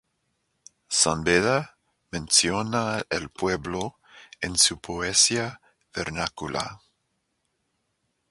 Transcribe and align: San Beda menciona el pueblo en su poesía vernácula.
San 0.89 1.23
Beda 1.23 1.77
menciona 2.09 3.03
el 3.11 3.29
pueblo 3.29 3.99
en 4.39 4.57
su 4.57 4.79
poesía 4.79 5.61
vernácula. 5.93 6.81